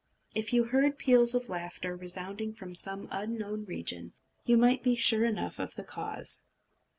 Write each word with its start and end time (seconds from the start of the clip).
If 0.33 0.51
you 0.51 0.63
heard 0.63 0.97
peals 0.97 1.35
of 1.35 1.47
laughter 1.47 1.95
resounding 1.95 2.55
from 2.55 2.73
some 2.73 3.07
unknown 3.11 3.65
region, 3.65 4.13
you 4.43 4.57
might 4.57 4.81
be 4.81 4.95
sure 4.95 5.25
enough 5.25 5.59
of 5.59 5.75
the 5.75 5.83
cause. 5.85 6.41